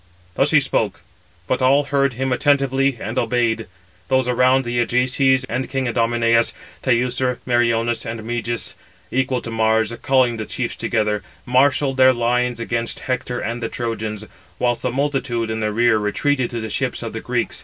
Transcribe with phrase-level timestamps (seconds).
[0.33, 1.01] Thus he spoke;
[1.45, 3.67] but all heard him attentively, and obeyed.
[4.07, 8.73] Those around the Ajaces and king Idomeneus, Teucer, Meriones, and Meges,
[9.11, 14.25] equal to Mars, calling the chiefs together, marshalled their lines against Hector and the Trojans;
[14.57, 17.59] whilst the multitude in the rear retreated to the ships of the Greeks.